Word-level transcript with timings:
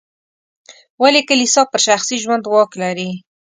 ولې 1.01 1.21
کلیسا 1.29 1.61
پر 1.71 1.79
شخصي 1.87 2.15
ژوند 2.23 2.43
واک 2.51 2.71
لري. 2.81 3.09